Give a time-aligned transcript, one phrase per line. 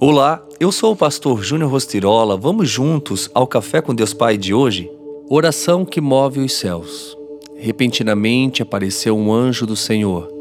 [0.00, 2.36] Olá, eu sou o pastor Júnior Rostirola.
[2.36, 4.88] Vamos juntos ao Café com Deus Pai de hoje?
[5.28, 7.18] Oração que move os céus.
[7.56, 10.32] Repentinamente apareceu um anjo do Senhor,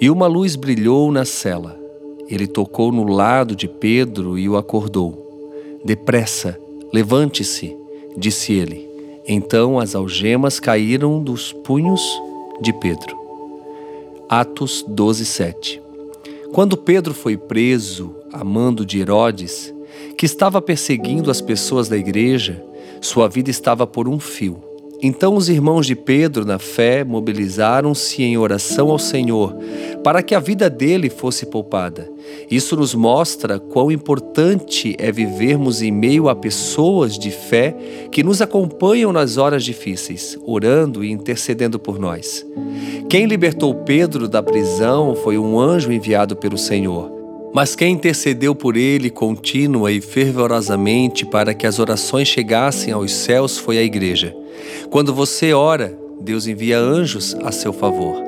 [0.00, 1.78] e uma luz brilhou na cela.
[2.30, 5.52] Ele tocou no lado de Pedro e o acordou.
[5.84, 6.58] Depressa,
[6.90, 7.76] levante-se,
[8.16, 8.88] disse ele.
[9.28, 12.00] Então as algemas caíram dos punhos
[12.62, 13.18] de Pedro.
[14.30, 15.82] Atos 12, 7
[16.54, 19.72] Quando Pedro foi preso a mando de Herodes,
[20.18, 22.62] que estava perseguindo as pessoas da igreja,
[23.00, 24.60] sua vida estava por um fio.
[25.00, 29.54] Então os irmãos de Pedro, na fé, mobilizaram-se em oração ao Senhor
[30.02, 32.10] para que a vida dele fosse poupada.
[32.50, 37.76] Isso nos mostra quão importante é vivermos em meio a pessoas de fé
[38.10, 42.44] que nos acompanham nas horas difíceis, orando e intercedendo por nós.
[43.08, 47.13] Quem libertou Pedro da prisão foi um anjo enviado pelo Senhor.
[47.54, 53.56] Mas quem intercedeu por ele contínua e fervorosamente para que as orações chegassem aos céus
[53.56, 54.34] foi a igreja.
[54.90, 58.20] Quando você ora, Deus envia anjos a seu favor.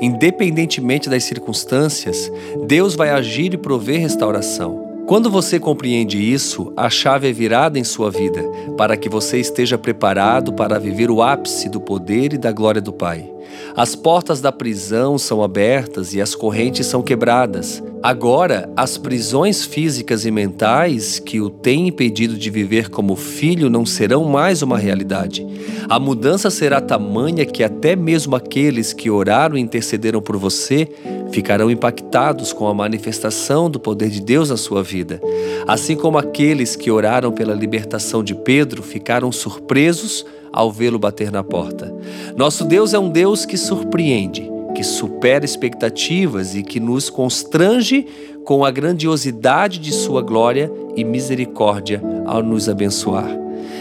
[0.00, 2.32] Independentemente das circunstâncias,
[2.66, 4.89] Deus vai agir e prover restauração.
[5.10, 8.44] Quando você compreende isso, a chave é virada em sua vida,
[8.76, 12.92] para que você esteja preparado para viver o ápice do poder e da glória do
[12.92, 13.28] Pai.
[13.74, 17.82] As portas da prisão são abertas e as correntes são quebradas.
[18.00, 23.84] Agora, as prisões físicas e mentais que o têm impedido de viver como filho não
[23.84, 25.44] serão mais uma realidade.
[25.88, 30.88] A mudança será tamanha que até mesmo aqueles que oraram e intercederam por você
[31.32, 35.20] ficarão impactados com a manifestação do poder de Deus na sua vida.
[35.66, 41.44] Assim como aqueles que oraram pela libertação de Pedro ficaram surpresos ao vê-lo bater na
[41.44, 41.94] porta.
[42.36, 48.06] Nosso Deus é um Deus que surpreende, que supera expectativas e que nos constrange
[48.44, 53.30] com a grandiosidade de Sua glória e misericórdia ao nos abençoar.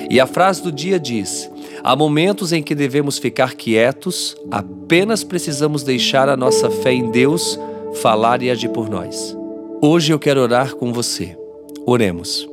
[0.10, 1.50] E a frase do dia diz:
[1.84, 7.60] Há momentos em que devemos ficar quietos, apenas precisamos deixar a nossa fé em Deus
[8.02, 9.36] falar e agir por nós.
[9.82, 11.38] Hoje eu quero orar com você.
[11.86, 12.48] Oremos.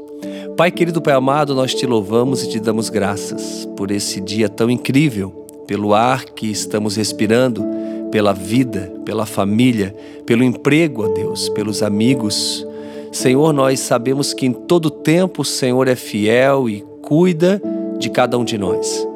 [0.56, 4.70] Pai querido, Pai amado, nós te louvamos e te damos graças por esse dia tão
[4.70, 5.31] incrível,
[5.66, 7.65] pelo ar que estamos respirando,
[8.12, 9.94] pela vida, pela família,
[10.25, 12.66] pelo emprego, ó Deus, pelos amigos.
[13.10, 17.60] Senhor, nós sabemos que em todo tempo o Senhor é fiel e cuida
[17.98, 19.06] de cada um de nós.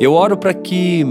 [0.00, 1.04] Eu oro para que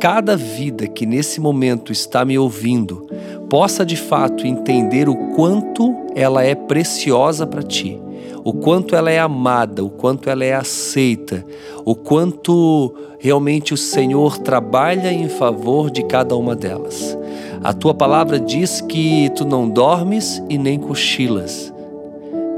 [0.00, 3.06] cada vida que nesse momento está me ouvindo
[3.48, 8.00] possa de fato entender o quanto ela é preciosa para ti
[8.44, 11.44] o quanto ela é amada, o quanto ela é aceita,
[11.84, 17.16] o quanto realmente o Senhor trabalha em favor de cada uma delas.
[17.62, 21.72] A tua palavra diz que tu não dormes e nem cochilas.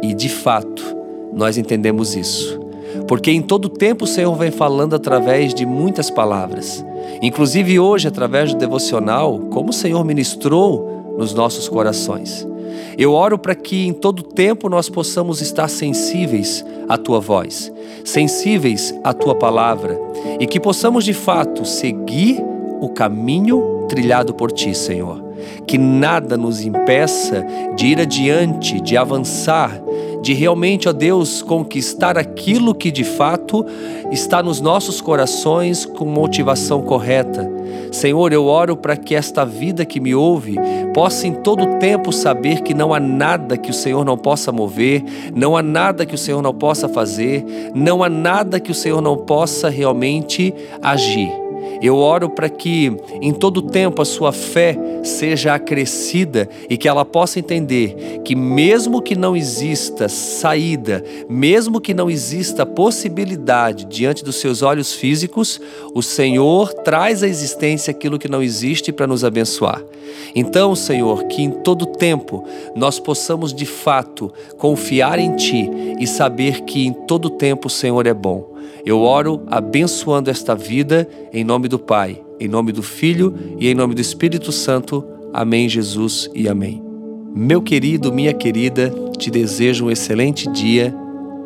[0.02, 0.82] E de fato,
[1.32, 2.63] nós entendemos isso.
[3.06, 6.84] Porque em todo tempo o Senhor vem falando através de muitas palavras.
[7.21, 12.47] Inclusive hoje, através do devocional, como o Senhor ministrou nos nossos corações.
[12.97, 17.72] Eu oro para que em todo tempo nós possamos estar sensíveis à tua voz,
[18.05, 19.99] sensíveis à tua palavra
[20.38, 22.43] e que possamos de fato seguir
[22.81, 25.22] o caminho trilhado por ti, Senhor.
[25.66, 27.44] Que nada nos impeça
[27.76, 29.82] de ir adiante, de avançar,
[30.25, 33.65] de realmente, ó Deus, conquistar aquilo que de fato
[34.11, 37.47] está nos nossos corações com motivação correta.
[37.93, 40.57] Senhor, eu oro para que esta vida que me ouve
[40.95, 45.05] possa em todo tempo saber que não há nada que o Senhor não possa mover,
[45.35, 49.03] não há nada que o Senhor não possa fazer, não há nada que o Senhor
[49.03, 51.44] não possa realmente agir.
[51.83, 57.05] Eu oro para que em todo tempo a sua fé seja acrescida e que ela
[57.05, 64.37] possa entender que, mesmo que não exista saída, mesmo que não exista possibilidade diante dos
[64.37, 65.61] seus olhos físicos,
[65.95, 69.83] o Senhor traz à existência aquilo que não existe para nos abençoar.
[70.35, 75.70] Então, Senhor, que em todo tempo nós possamos de fato confiar em Ti
[76.00, 78.54] e saber que em todo tempo o Senhor é bom.
[78.84, 83.75] Eu oro abençoando esta vida em nome do Pai, em nome do Filho e em
[83.75, 85.05] nome do Espírito Santo.
[85.32, 86.82] Amém, Jesus e amém.
[87.34, 90.94] Meu querido, minha querida, te desejo um excelente dia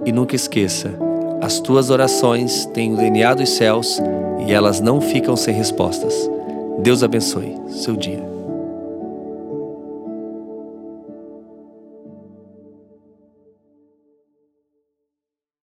[0.04, 0.98] e nunca esqueça:
[1.40, 4.00] as tuas orações têm o DNA dos céus
[4.46, 6.14] e elas não ficam sem respostas.
[6.82, 8.37] Deus abençoe seu dia.